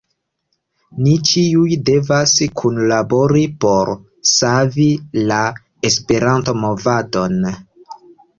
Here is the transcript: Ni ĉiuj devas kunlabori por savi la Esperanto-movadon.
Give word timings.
Ni 1.07 1.11
ĉiuj 1.31 1.75
devas 1.89 2.33
kunlabori 2.61 3.43
por 3.67 3.93
savi 4.31 4.87
la 5.33 5.39
Esperanto-movadon. 5.91 7.39